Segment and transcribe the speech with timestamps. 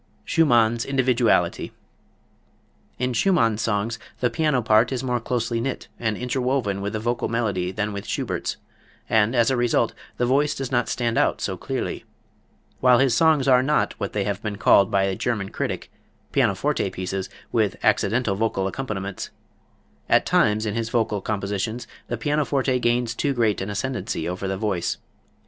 [0.25, 1.73] Schumann's Individuality.
[2.97, 7.27] In Schumann's songs the piano part is more closely knit and interwoven with the vocal
[7.27, 8.57] melody than with Schubert's,
[9.07, 12.03] and, as a result, the voice does not stand out so clearly.
[12.79, 15.91] While his songs are not what they have been called by a German critic,
[16.31, 19.29] "pianoforte pieces with accidental vocal accompaniments,"
[20.09, 24.57] at times, in his vocal compositions, the pianoforte gains too great an ascendancy over the
[24.57, 24.97] voice.